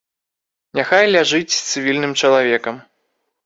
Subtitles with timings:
[0.79, 2.85] Няхай ляжыць цывільным чалавекам.